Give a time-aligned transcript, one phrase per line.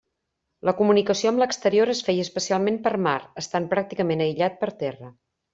[0.69, 3.15] La comunicació amb l'exterior es feia especialment per mar,
[3.45, 5.17] estant pràcticament aïllat per terra.